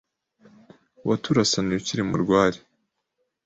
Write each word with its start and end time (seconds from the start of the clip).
Waturasaniye 1.07 1.77
ukiri 1.77 2.03
mu 2.09 2.15
rwari 2.23 2.59